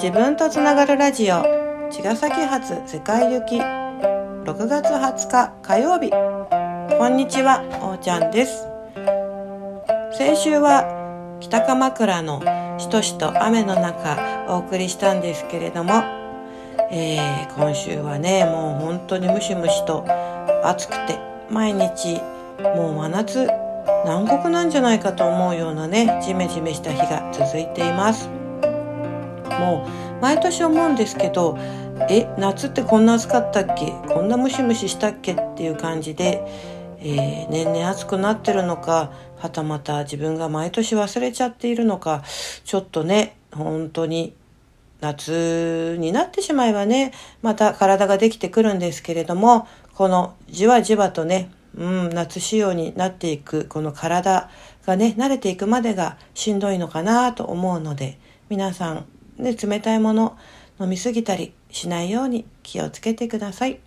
[0.00, 1.42] 自分とつながるラジオ。
[1.90, 3.58] 茅ヶ崎発世界行き。
[3.58, 6.12] 6月20日火曜日。
[6.96, 8.64] こんにちはおーちゃんです。
[10.16, 12.40] 先週は北鎌倉の
[12.78, 15.94] しとしと雨の中お送りしたんですけれども、
[16.92, 20.04] えー、今週はねもう本当にムシムシと
[20.62, 21.18] 暑くて
[21.50, 22.20] 毎日
[22.62, 23.48] もう真夏
[24.04, 28.37] 南国なんじゃないかと思うようなねジメジメした日が続いています。
[29.58, 29.86] も
[30.20, 31.58] 毎年思うんですけど
[32.08, 33.92] え夏ってこんな暑かったっけ？
[34.08, 35.34] こんなムシムシしたっけ？
[35.34, 36.44] っていう感じで、
[37.00, 42.22] えー、年々暑くなってるのかはたまた自分が毎年忘れちゃっているのか
[42.64, 44.34] ちょっとね本当に
[45.00, 54.50] 夏になってしまえばねまた体ができてくるんですけれどもこのじわじわとねうん、夏仕様になっていくこの体
[54.84, 59.04] がね慣れていくまでがしんどいのかなと思うので皆さん、
[59.38, 60.36] ね、冷たいもの
[60.80, 63.80] 飲みすぎたりしないように気をつけてください。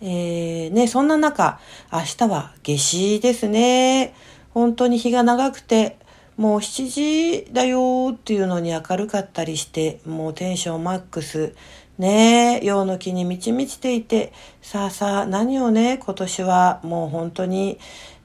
[0.00, 1.60] えー、ね、そんな中、
[1.92, 4.14] 明日は夏至ですね。
[4.54, 5.96] 本当に日が長くて、
[6.36, 11.54] もう7時だよっていうのに明るかったりして、もうテンションマックス。
[11.98, 17.80] ねえ、陽の木に満ち満ちていて、さあさあ、何をね、今年はもう本当に、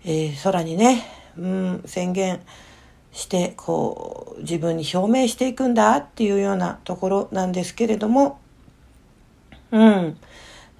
[0.05, 1.03] えー、空にね、
[1.39, 2.39] うん、宣言
[3.13, 8.41] して、こう、自分に表明していくんだっていうようなところなんですけれども、
[9.71, 10.17] うん、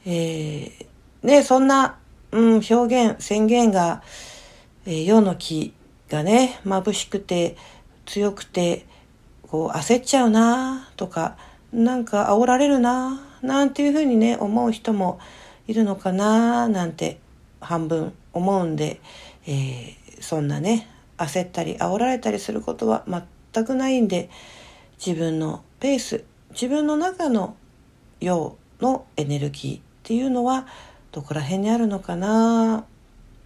[0.05, 0.85] えー、
[1.23, 1.97] ね、そんな、
[2.31, 4.03] うん、表現、宣言が、
[4.85, 5.73] えー、陽の木
[6.09, 7.55] がね、眩しくて、
[8.05, 8.85] 強くて、
[9.47, 11.37] こう、焦っちゃうなとか、
[11.73, 15.19] なんか煽られるななんていうふうにね思う人も
[15.67, 17.19] いるのかななんて
[17.59, 19.01] 半分思うんで、
[19.47, 20.87] えー、そんなね
[21.23, 23.05] 焦ったり煽られたりすることは
[23.53, 24.29] 全くないんで
[25.05, 27.55] 自分のペース自分の中の
[28.19, 30.67] 陽のエネルギーっていうのは
[31.11, 32.85] どこら辺にあるのかな？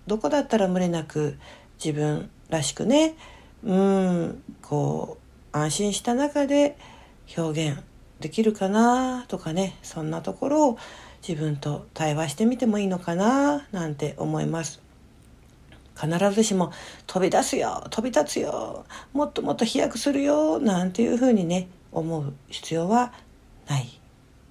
[0.07, 1.38] どこだったら無理なく
[1.83, 3.15] 自分らしくね
[3.63, 5.17] うんこ
[5.53, 6.77] う安心した中で
[7.38, 7.79] 表現
[8.19, 9.25] できるかな？
[9.27, 10.77] とかねそんなところを
[11.27, 13.67] 自分と対話してみてもいいのかな？
[13.71, 14.81] なんて思います。
[16.00, 16.72] 必ずしも
[17.08, 23.13] 飛び出すよ飛び立つよもっともっと飛躍するよなんていうふうにね思う必要は
[23.68, 24.00] ない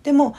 [0.02, 0.34] でも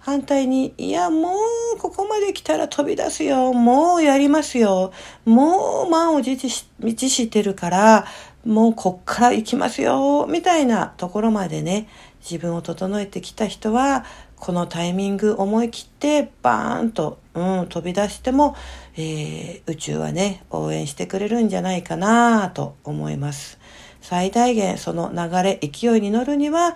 [0.00, 1.34] 反対に、いや、も
[1.76, 3.52] うここまで来たら飛び出すよ。
[3.52, 4.92] もうやりますよ。
[5.26, 8.06] もう満を持してるから、
[8.46, 10.26] もうこっから行きますよ。
[10.26, 11.86] みたいなところまでね、
[12.22, 14.06] 自分を整えてきた人は、
[14.40, 18.56] このタイミング思い切ってバーンと、うん、飛び出しても、
[18.96, 23.58] えー、宇宙はね、応援してくれるんじゃないかなと思います。
[24.00, 26.74] 最大限その流れ、勢いに乗るには、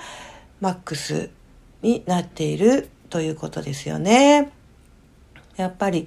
[0.60, 1.30] マックス
[1.80, 4.52] になっているということですよね。
[5.56, 6.06] やっぱり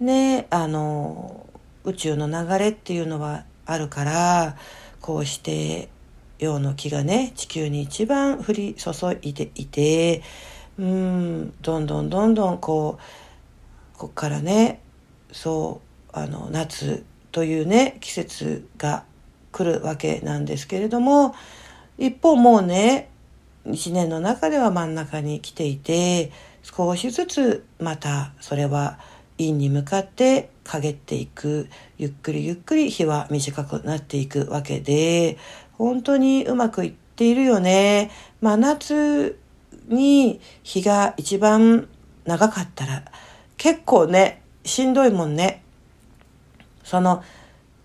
[0.00, 1.46] ね、あの、
[1.84, 4.56] 宇宙の流れっていうのはあるから、
[5.00, 5.88] こうして
[6.40, 8.90] 陽の木がね地球に一番降り注
[9.22, 10.22] いでいて
[10.78, 12.98] うんどんどんどんどんこ
[13.94, 14.80] うこっからね
[15.32, 15.80] そ
[16.12, 19.04] うあの夏というね季節が
[19.52, 21.34] 来るわけなんですけれども
[21.98, 23.08] 一方もうね
[23.64, 26.30] 一年の中では真ん中に来ていて
[26.62, 28.98] 少しずつまたそれは
[29.38, 35.38] 陰に向かって陰っていくゆっくりゆっくり日は短くなっていくわけで
[35.72, 38.10] 本当にうまくいっているよね。
[38.40, 39.38] 真夏
[39.88, 41.88] に日が一番
[42.24, 43.04] 長かったら
[43.56, 45.62] 結構ね、しんどいもんね。
[46.84, 47.22] その、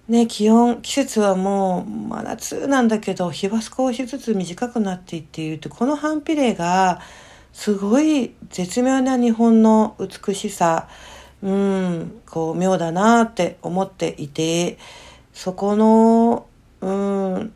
[0.08, 7.02] ね、気温、季節はもう真夏なんだけど、日は少しずつ短くなっていっているって、この反比例が、
[7.54, 10.88] すごい絶妙な日本の美しさ、
[11.42, 14.78] うん、こう、妙だなって思っていて、
[15.34, 16.46] そこの、
[16.82, 17.54] うん、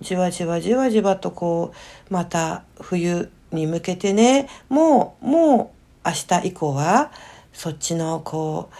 [0.00, 1.72] じわじわじわじわとこ
[2.10, 5.72] う、また冬に向けてね、もう、も
[6.04, 7.10] う明日以降は、
[7.52, 8.74] そっちのこう、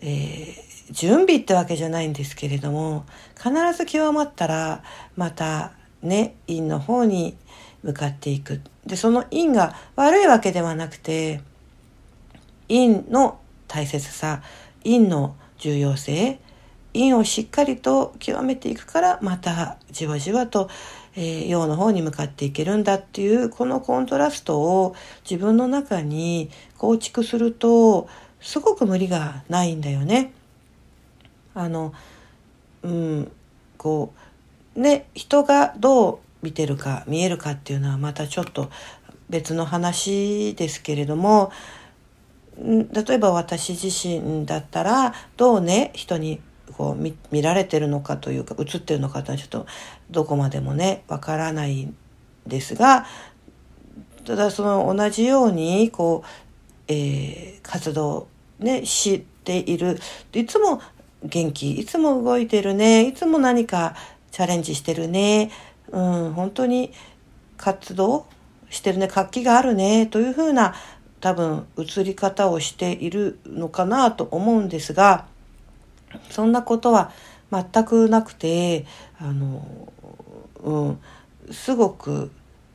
[0.00, 3.04] えー、準備ってわけじゃないんですけれども、
[3.36, 4.82] 必ず極まったら、
[5.16, 5.72] また
[6.02, 7.36] ね、陰の方に
[7.82, 8.60] 向かっていく。
[8.86, 11.40] で、その陰が悪いわけではなくて、
[12.68, 14.42] 陰の大切さ、
[14.82, 16.38] 陰の重要性、
[16.92, 20.68] 陰をしっかりと極めていくからまたじわじわと、
[21.20, 24.94] えー、陽の方に向かっていけるんだっていうこのコントラストを
[25.28, 28.08] 自分の中に構築すると
[28.40, 30.32] すごく無理がないんだよね。
[31.54, 31.92] あの
[32.84, 33.32] うん
[33.78, 34.12] こ
[34.76, 38.70] うね人がどう見てるか見えるかっていうのはまたちょっと
[39.28, 41.50] 別の話ですけれども
[42.56, 46.40] 例えば私自身だったらどうね人に
[46.76, 49.66] こう見られてるのかというか映ってるのかというのはちょっと
[50.10, 51.96] どこまでもねわからないん
[52.46, 53.06] ですが
[54.24, 56.28] ただその同じようにこう、
[56.88, 58.28] えー、活動
[58.58, 59.98] ねしている。
[60.34, 60.82] いつも
[61.24, 63.96] 元気いつも動いてるねいつも何か
[64.30, 65.50] チャレンジしてるね
[65.90, 66.92] うん本当に
[67.56, 68.26] 活動
[68.70, 70.74] してるね活気があるねというふうな
[71.20, 75.26] 多分映り方をしているのかなと思うんですが
[76.30, 77.12] そんなことは
[77.50, 78.86] 全くなくて
[79.18, 79.92] あの、
[80.62, 81.00] うん、
[81.52, 82.30] すごく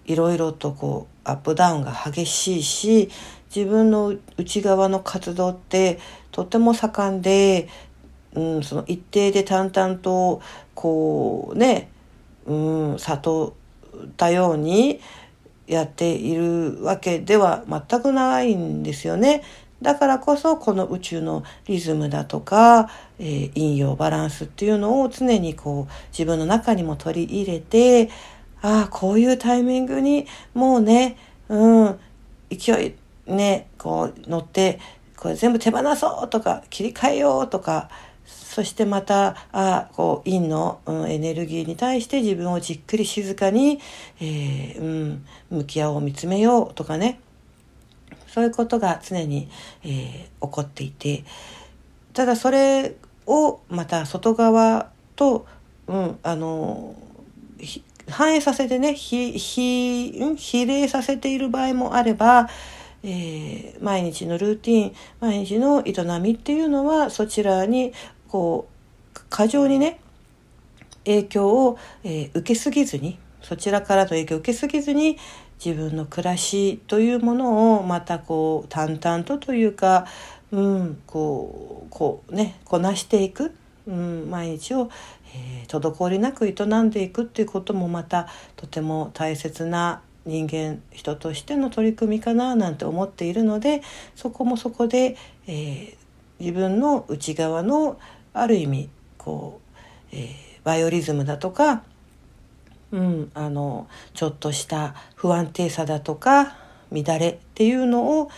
[0.06, 3.10] いろいろとこうアップダウンが激しいし
[3.56, 6.00] 自分の内側の活動って
[6.32, 7.70] とても盛んで、
[8.34, 10.42] うん、その一定で淡々と
[10.74, 11.90] こうね、
[12.46, 12.54] う
[12.96, 13.56] ん、悟
[14.06, 15.00] ったように
[15.68, 19.44] やっているわけでは全くないんですよね。
[19.84, 22.90] だからこそこの宇宙のリズムだとか、
[23.20, 28.10] えー、陰陽バランスっていうのを常にこう自分の中にも取り入れて
[28.62, 31.18] ああこういうタイミングにもうね
[31.50, 32.00] うん
[32.50, 32.96] 勢
[33.28, 34.80] いねこう乗って
[35.18, 37.90] これ全部手放そうとか切り替えようとか
[38.26, 43.80] そしてまたあこう陰の、うん、エネルギーに対して自分をじっくり静かに、
[44.22, 47.20] えー、うん、向き合おう見つめようとかね。
[48.34, 49.48] そういうことが常に、
[49.84, 51.24] えー、起こっていて
[52.14, 52.96] ただそれ
[53.28, 55.46] をまた外側と、
[55.88, 56.96] うん、あの
[58.10, 62.50] 反映させてね比比比例させている場合もあれば、
[63.04, 67.94] えー、毎日のルーティン毎日の営みっていうのはそちらに
[68.30, 68.68] こ
[69.16, 70.00] う過剰にね
[71.06, 75.18] 影響を、えー、受けすぎずにそちらからの影響を受けすぎずに
[75.64, 80.06] 自分の暮らしというものをまたこう淡々とというか、
[80.52, 83.54] うん、こうこうねこなしていく、
[83.88, 84.90] うん、毎日を、
[85.36, 88.28] えー、滞りなく営んでいくっていうこともまた
[88.58, 93.82] とても大切な人間人としての取り組みかななんて思っているので
[94.16, 95.16] そこもそこで、
[95.48, 95.96] えー、
[96.40, 98.00] 自分の内側の
[98.34, 99.62] ある意味こ
[100.12, 100.30] う、えー、
[100.64, 101.84] バイオリズムだとか
[102.94, 106.56] うん、あのちょっとした不安定さだとか
[106.92, 108.30] 乱れっていうのを、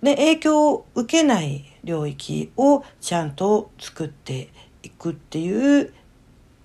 [0.00, 4.48] ね、影響を受けない領域をちゃんと作って
[4.84, 5.92] いくっていう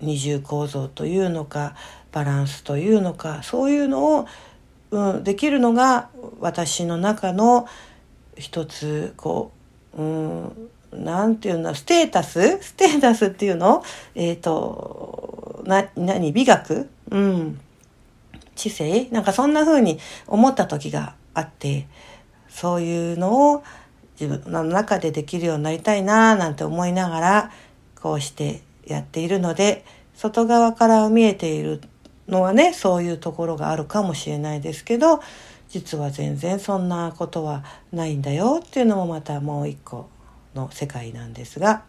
[0.00, 1.74] 二重構造というのか
[2.12, 4.26] バランスというのかそういうのを、
[4.92, 7.66] うん、できるのが私の中の
[8.36, 9.50] 一つこ
[9.98, 12.58] う、うん、なんていうのステータス？
[12.62, 13.82] ステータスっていうの？
[14.14, 15.09] えっ、ー、と、
[15.70, 16.90] な、何美学？
[17.10, 17.60] うん。
[18.54, 19.08] 知性？
[19.10, 21.86] なんかそんな風に思った時があって、
[22.50, 23.62] そういうのを
[24.20, 27.52] 自分の中でできるようになりたいななんて思いながら、
[28.02, 29.84] こうしてやっているので、
[30.14, 31.80] 外側から見えている
[32.28, 35.22] のはね、そういうところがあるかもしれないですけど、
[35.70, 40.10] 実は全然そんなことはないんだよっていうのもまたもう一個
[40.54, 41.84] の世界なんですが。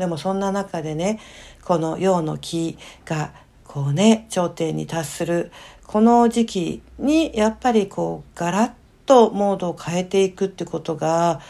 [0.00, 1.20] でもそんな中でね
[1.62, 5.52] この陽の木がこうね頂点に達する
[5.86, 8.70] この時期にやっぱりこうガラッ
[9.04, 11.42] とモードを変えていくってことが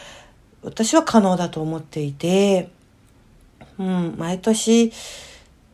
[0.63, 2.69] 私は可能だと思っていて、
[3.79, 4.91] うん、毎年、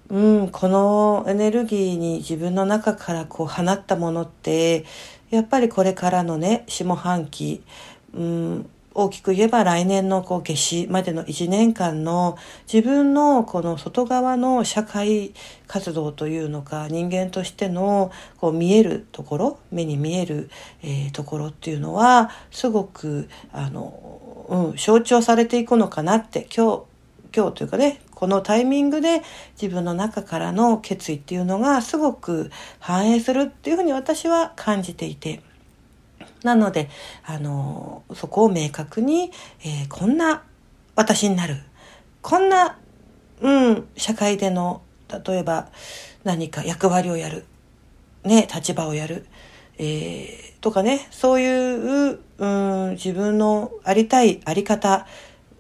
[0.10, 4.86] うん、このエネルギーに自分の中からこう放ったものって
[5.32, 7.64] やっぱりこれからのね下半期、
[8.14, 8.70] うん、
[9.00, 12.36] 大きく言えば来年のこう夏至までの1年間の
[12.72, 15.36] 自分のこの外側の社会
[15.68, 20.50] 活動というのか人間としてのこう見えるところ目に見える、
[20.82, 26.84] え、ところっていうのはすごくあの、うん、象徴されていくのかなって今日
[27.36, 29.22] 今日というかねこのタイミングで
[29.62, 32.50] 自分の中からの決意っていうのがすごく
[32.80, 35.46] 反映するっていうふうに私は感じていて。
[36.44, 36.90] なので、
[37.26, 39.32] あの、そこを明確に、
[39.64, 40.44] えー、こんな
[40.96, 41.58] 私になる。
[42.22, 42.78] こんな、
[43.42, 44.82] うん、社会での、
[45.26, 45.70] 例えば
[46.24, 47.46] 何か役割をやる。
[48.24, 49.26] ね、立場をやる。
[49.78, 55.08] えー、とかね、そういう、うん、自分のありたいあり方、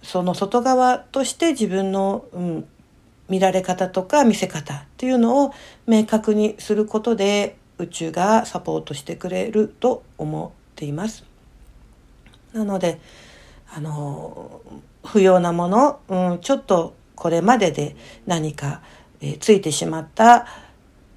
[0.01, 2.67] その外側として自分の、うん、
[3.29, 5.53] 見られ方とか見せ方っていうのを
[5.85, 11.25] 明確にすることで宇宙がサポートしてくれると思ています。
[12.53, 12.99] なので
[13.73, 14.61] あの
[15.03, 18.81] 不要なもの、うん、ちょっとこれまでで何か、
[19.19, 20.47] えー、ついてしまった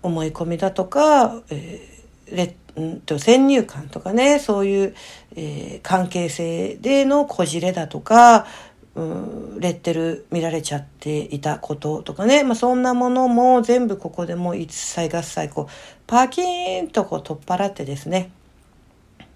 [0.03, 4.95] 思い込みだとか、えー、レうんと先入観とかねそういう、
[5.35, 8.47] えー、関係性でのこじれだとか、
[8.95, 15.73] うん、レッテル見られちゃっていたこととかね、まあ、そんなものも全部ここでもう一切合切こう
[16.07, 18.31] パキーンとこう取っ払ってですね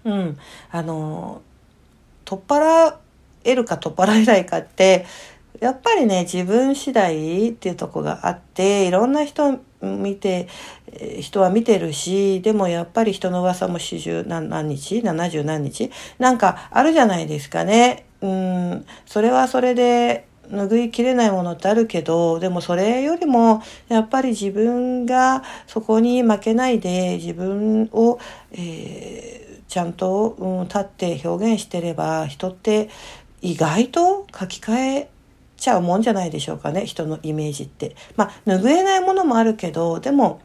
[0.05, 0.37] うん。
[0.71, 1.41] あの
[2.23, 2.95] 取っ払
[3.43, 5.05] えるか取っ払えないかって
[5.59, 10.47] やっぱりね自分次第っていうとこがあっていろんな人見て
[11.19, 15.91] 人は見てるしでもやっぱり人の噂も四十何日？70何日？
[16.17, 18.05] なんかあるじゃないですかね。
[18.21, 18.85] うん。
[19.05, 28.19] それはそれで拭いきれないものってあるけどでもそれよりもやっぱり自分がそこに負けないで自分を、
[28.51, 32.89] えー、ちゃんと、うん、立って表現してれば人って
[33.41, 35.09] 意外と書き換え
[35.57, 37.93] ちゃうもんじゃないでしょうかね人のイメージって。
[38.15, 40.39] まあ拭えないものもあるけどでも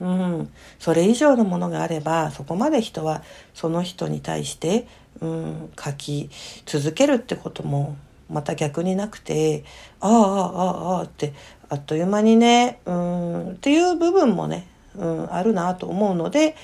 [0.00, 3.22] うん、それ以上のものがあればそこまで人は
[3.52, 4.88] その人に対して、
[5.20, 6.30] うん、書き
[6.64, 7.96] 続けるってことも
[8.30, 9.62] また逆になくて
[10.00, 11.34] ああああああって
[11.68, 16.56] あっという間にね、うん、っていう部分もね、うん、あるなと思うので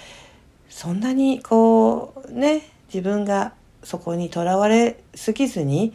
[0.68, 5.92] そんなにこうね自分がそこにとらわれすぎずに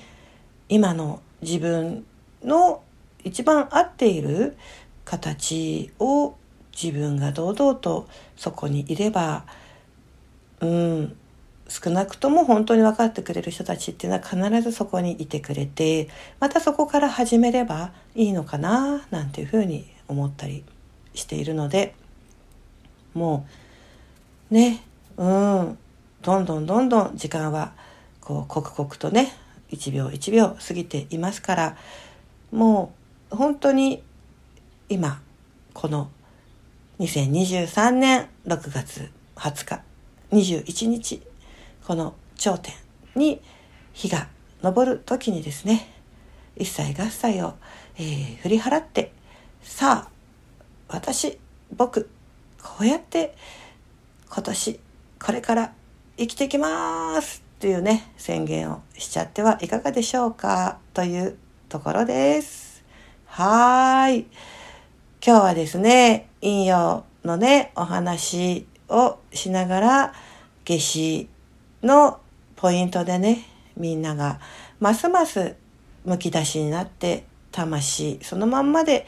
[0.69, 2.05] 今の自分
[2.43, 2.81] の
[3.23, 4.57] 一番合っている
[5.05, 6.35] 形を
[6.79, 9.45] 自分が堂々とそこにいれば
[10.61, 11.15] うん
[11.67, 20.63] 少なくとも本当に分かってくれる人たちっていうのは必ずそこにいてくれてまたそこから始めればいいのかななんていうふうに思ったり
[21.13, 21.95] しているので
[23.13, 23.62] もう
[24.53, 24.81] ね。
[25.17, 25.77] うん。
[26.23, 27.73] どんどんどんどん時間は
[28.21, 29.33] こう刻々とね
[29.71, 31.77] 1秒1秒過ぎていますから
[32.51, 32.93] も
[33.31, 34.01] う本当に
[34.87, 35.21] 今
[35.73, 36.09] この
[36.99, 39.81] 2023年6月20日
[40.31, 41.21] 21日
[41.85, 42.73] この頂点
[43.15, 43.41] に
[43.91, 44.29] 日が
[44.61, 45.91] 昇る時にですね
[46.55, 47.55] 一切合切を、
[47.97, 49.11] えー、振り払って
[49.61, 50.09] さあ
[50.87, 51.37] 私
[51.75, 52.09] 僕
[52.61, 53.35] こうやって
[54.33, 54.79] 今年
[55.23, 55.73] これから
[56.17, 61.37] 生きていきますっていうね宣言をしちゃってはいかがでしょうかという
[61.69, 62.83] ところです。
[63.27, 64.21] はい。
[65.25, 70.13] 今日はですね、引用のね、お話をしながら、
[70.65, 71.29] 夏至
[71.83, 72.19] の
[72.55, 73.45] ポイントでね、
[73.77, 74.39] みんなが
[74.79, 75.55] ますます
[76.05, 79.05] むき出しになって、魂そのまんまで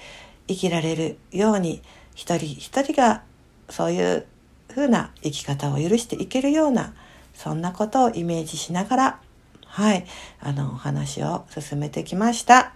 [0.47, 1.81] 生きられるように、
[2.13, 3.23] 一人一人が
[3.69, 4.27] そういう
[4.75, 6.93] 風な生き方を許していけるような、
[7.33, 9.19] そんなことをイメージしながら、
[9.65, 10.05] はい、
[10.41, 12.73] あの、お話を進めてきました。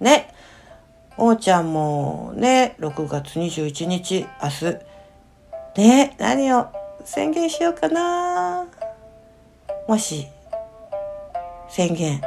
[0.00, 0.34] ね、
[1.16, 4.64] おーちゃんもね、6月21日、明日、
[5.76, 6.66] ね、何を
[7.04, 8.66] 宣言しようかな
[9.86, 10.26] もし、
[11.68, 12.20] 宣言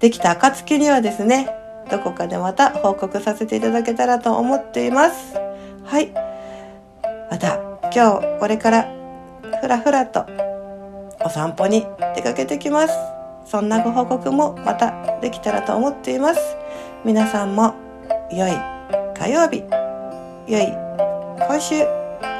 [0.00, 1.48] できた暁にはですね、
[1.88, 5.34] どこかでまた報告させていただけたらと思っています。
[5.84, 6.33] はい。
[7.34, 7.58] また、
[7.92, 8.86] 今日、これから
[9.60, 10.24] ふらふらと
[11.24, 12.94] お散歩に出かけてきます。
[13.44, 16.56] そんなご報告もまたできたらと思っています。
[17.04, 17.74] 皆さんも
[18.30, 18.52] 良い
[19.18, 19.64] 火曜日、
[20.46, 20.68] 良い
[21.48, 21.82] 今週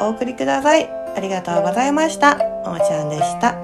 [0.01, 0.89] お送りください。
[0.89, 2.37] ありがとうございました。
[2.65, 3.64] おーちゃんでした。